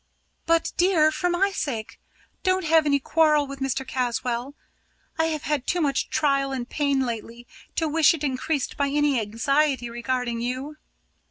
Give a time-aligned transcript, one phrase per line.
[0.47, 1.99] "But, dear, for my sake,
[2.41, 3.87] don't have any quarrel with Mr.
[3.87, 4.55] Caswall.
[5.19, 9.19] I have had too much trial and pain lately to wish it increased by any
[9.21, 10.77] anxiety regarding you."